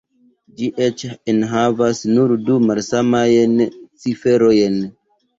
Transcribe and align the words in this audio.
Ĝi 0.59 0.67
eĉ 0.83 1.01
enhavas 1.33 1.99
nur 2.11 2.33
du 2.47 2.55
malsamajn 2.69 3.53
ciferojn. 4.05 4.81